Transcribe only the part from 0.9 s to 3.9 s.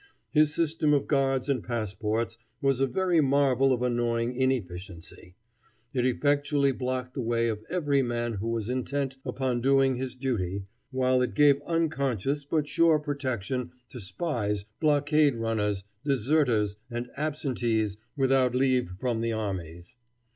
of guards and passports was a very marvel of